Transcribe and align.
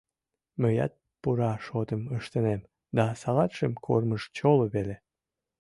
Мыят 0.61 0.93
пура 1.21 1.51
шотым 1.65 2.01
ыштынем, 2.17 2.61
да 2.97 3.05
салатшат 3.21 3.73
кормыж 3.85 4.23
чоло 4.37 4.65
веле. 4.75 4.95